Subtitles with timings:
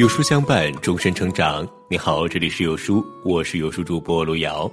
[0.00, 1.68] 有书相伴，终身成长。
[1.86, 4.66] 你好，这里是有书，我是有书主播卢瑶。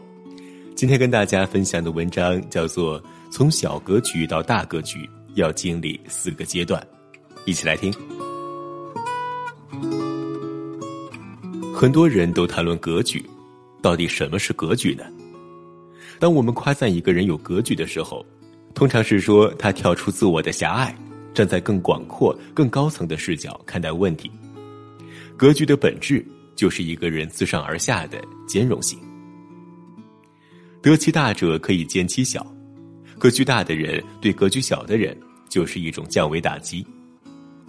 [0.73, 2.97] 今天跟大家分享的文章叫做
[3.29, 4.99] 《从小格局到大格局，
[5.33, 6.81] 要经历四个阶段》，
[7.43, 7.93] 一起来听。
[11.75, 13.21] 很多人都谈论格局，
[13.81, 15.03] 到底什么是格局呢？
[16.19, 18.25] 当我们夸赞一个人有格局的时候，
[18.73, 20.97] 通常是说他跳出自我的狭隘，
[21.33, 24.31] 站在更广阔、更高层的视角看待问题。
[25.35, 26.25] 格局的本质
[26.55, 28.99] 就是一个人自上而下的兼容性。
[30.81, 32.45] 得其大者可以兼其小，
[33.19, 35.17] 格局大的人对格局小的人
[35.49, 36.85] 就是一种降维打击。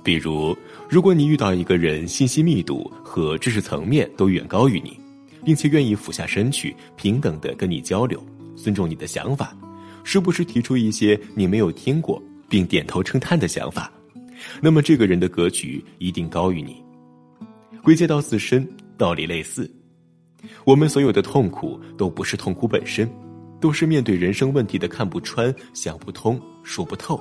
[0.04, 0.56] 比如，
[0.88, 4.98] 如果你遇到一个人信息密度和知识层面都远高于你，
[5.44, 9.56] 并且愿意俯下身去平等的跟你交流，尊重你的想法，
[10.04, 13.92] 时不时提出一些你没有听过并点头称叹的想法，
[14.62, 16.80] 那么这个人的格局一定高于你。
[17.82, 19.70] 归结到自身，道理类似。
[20.64, 23.10] 我们所有的痛苦都不是痛苦本身，
[23.60, 27.20] 都是面对人生问题的看不穿、想不通、说不透。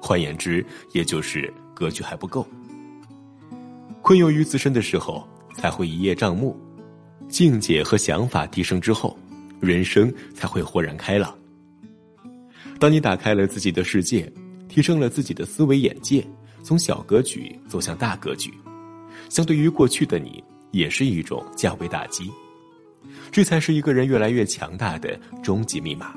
[0.00, 2.46] 换言之，也就是格局还不够。
[4.02, 6.54] 困囿于自身的时候，才会一叶障目；
[7.28, 9.16] 境界和想法提升之后，
[9.60, 11.32] 人生才会豁然开朗。
[12.80, 14.30] 当你打开了自己的世界，
[14.68, 16.26] 提升了自己的思维眼界，
[16.64, 18.52] 从小格局走向大格局，
[19.32, 20.44] 相对于过去的你。
[20.72, 22.32] 也是一种降维打击，
[23.30, 26.14] 这才是一个人越来越强大的终极密码。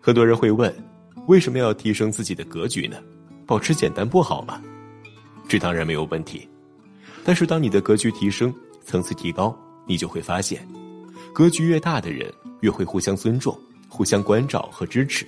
[0.00, 0.72] 很多人会问，
[1.26, 2.96] 为什么要提升自己的格局呢？
[3.44, 4.62] 保持简单不好吗？
[5.48, 6.48] 这当然没有问题，
[7.24, 9.52] 但是当你的格局提升，层次提高，
[9.84, 10.64] 你就会发现，
[11.34, 13.58] 格局越大的人越会互相尊重、
[13.88, 15.26] 互相关照和支持，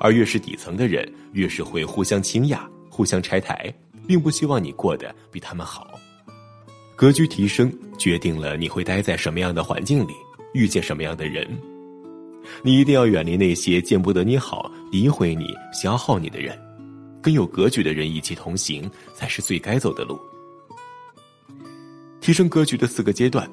[0.00, 3.70] 而越是底层的人，越是会互相倾轧、互相拆台，
[4.06, 5.98] 并不希望你过得比他们好。
[6.94, 10.12] 格局提升，决定了你会待在什么样的环境里，
[10.54, 11.46] 遇见什么样的人。
[12.62, 16.56] 你一定要远离那些见不得你好、诋毁你、消耗你的人，
[17.20, 20.18] 跟有格局的人一起同行，才是最该走的路。
[22.20, 23.50] 提升格局的四个阶段：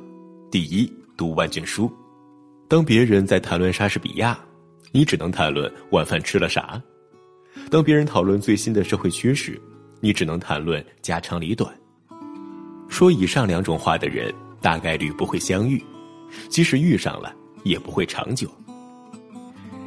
[0.50, 1.91] 第一，读万卷书。
[2.70, 4.40] 当别人在谈论莎士比亚，
[4.91, 6.81] 你只能谈论晚饭吃了啥；
[7.70, 9.59] 当别人讨论最新的社会趋势，
[10.03, 11.74] 你只能谈论家长里短。
[12.90, 15.80] 说以上两种话的人，大概率不会相遇；
[16.50, 17.34] 即使遇上了，
[17.64, 18.52] 也不会长久。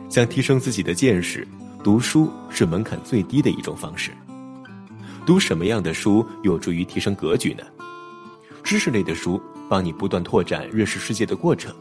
[0.08, 1.46] 想提升自己的见识，
[1.84, 4.10] 读书是门槛最低的一种方式。
[5.26, 7.62] 读什么样的书有助于提升格局呢？
[8.64, 9.38] 知识类的书
[9.68, 11.74] 帮你不断拓展认识世界的过程；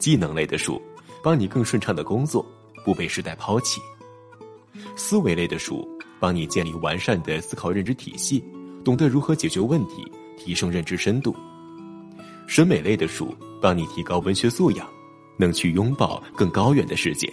[0.00, 0.82] 技能类的书
[1.22, 2.44] 帮你更顺畅的工作，
[2.84, 3.78] 不被时代抛弃；
[4.96, 5.88] 思维类的书
[6.24, 8.42] 帮你建立完善的思考认知体系，
[8.82, 10.10] 懂得如何解决问题。
[10.38, 11.36] 提升认知深度，
[12.46, 14.88] 审美类的书帮你提高文学素养，
[15.36, 17.30] 能去拥抱更高远的世界。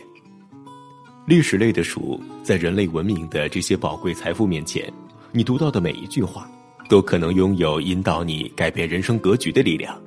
[1.25, 4.91] 历史类的书在人类文明的这些宝贵财富面前，
[5.31, 6.52] 你读到的每一句话，
[6.90, 9.97] 都可能拥有引导你改变人生格局的力量。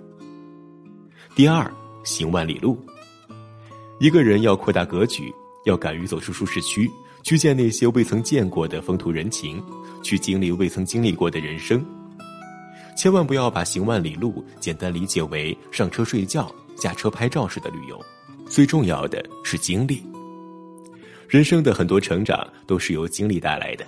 [1.35, 1.73] 第二，
[2.05, 2.79] 行万里路。
[3.99, 5.35] 一个人要扩大格局，
[5.65, 6.91] 要敢于走出舒适区，
[7.25, 9.61] 去见那些未曾见过的风土人情，
[10.03, 11.83] 去经历未曾经历过的人生。
[12.97, 17.99] 千万不要把行万里路简单理解为上车睡觉、下车拍照式的旅游，
[18.47, 20.03] 最重要的是经历。
[21.27, 23.87] 人生的很多成长都是由经历带来的，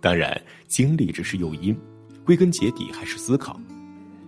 [0.00, 1.76] 当然，经历只是诱因，
[2.24, 3.60] 归根结底还是思考。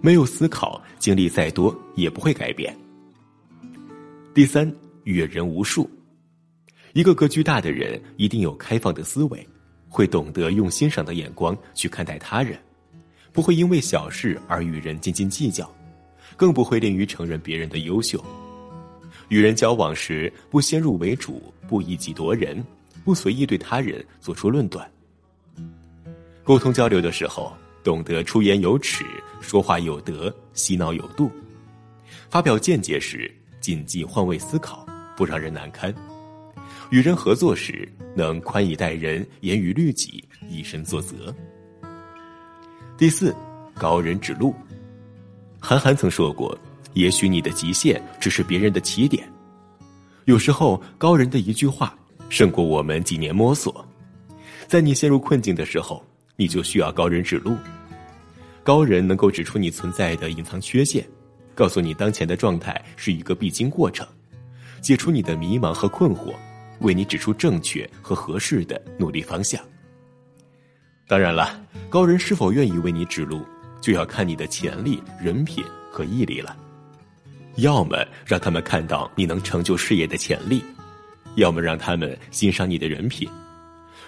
[0.02, 2.76] 没有思考，经历再多也不会改变。
[4.34, 4.70] 第三，
[5.04, 5.90] 阅人无数。
[6.92, 9.46] 一个格局大的人一定有开放的思维，
[9.88, 12.58] 会懂得用欣赏的眼光去看待他人。
[13.32, 15.72] 不会因为小事而与人斤斤计较，
[16.36, 18.24] 更不会吝于承认别人的优秀。
[19.28, 22.60] 与人交往时，不先入为主，不以己夺人，
[23.04, 24.90] 不随意对他人做出论断。
[26.42, 27.52] 沟通交流的时候，
[27.84, 29.04] 懂得出言有尺，
[29.40, 31.30] 说话有德，洗脑有度。
[32.28, 34.84] 发表见解时，谨记换位思考，
[35.16, 35.94] 不让人难堪。
[36.90, 41.34] 与人合作时，能宽以待人，严于律己，以身作则。
[42.96, 43.34] 第四，
[43.74, 44.54] 高人指路。
[45.60, 46.56] 韩寒曾说过
[46.94, 49.30] ：“也许你的极限只是别人的起点。”
[50.26, 51.96] 有时候，高人的一句话
[52.28, 53.84] 胜过我们几年摸索。
[54.66, 56.04] 在你陷入困境的时候，
[56.36, 57.56] 你就需要高人指路。
[58.62, 61.04] 高人能够指出你存在的隐藏缺陷，
[61.54, 64.06] 告诉你当前的状态是一个必经过程，
[64.80, 66.34] 解除你的迷茫和困惑，
[66.80, 69.60] 为你指出正确和合适的努力方向。
[71.06, 73.44] 当然了，高人是否愿意为你指路，
[73.80, 76.56] 就要看你的潜力、人品和毅力了。
[77.56, 80.64] 要么让他们看到你能成就事业的潜力，
[81.34, 83.28] 要么让他们欣赏你的人品，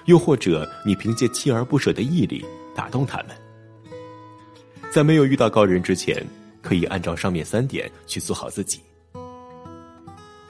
[0.07, 2.45] 又或者你凭借锲而不舍的毅力
[2.75, 3.29] 打动他们。
[4.93, 6.25] 在没有遇到高人之前，
[6.63, 8.81] 可以按照上面三点去做好自己。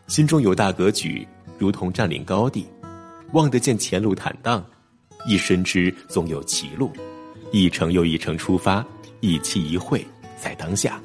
[0.07, 1.27] 心中有大格局，
[1.63, 2.67] 如同占领高地，
[3.35, 4.67] 望得见前路坦荡，
[5.29, 6.91] 亦深知总有歧路，
[7.53, 8.85] 一程又一程出发，
[9.21, 10.05] 一期一会
[10.37, 11.01] 在当下。